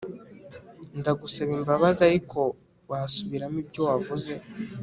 [0.99, 2.39] Ndagusaba imbabazi ariko
[2.89, 4.33] wasubiramo ibyo wavuze